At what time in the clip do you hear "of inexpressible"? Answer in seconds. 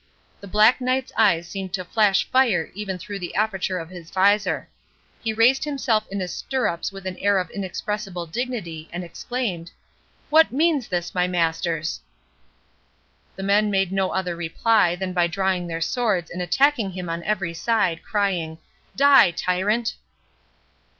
7.37-8.25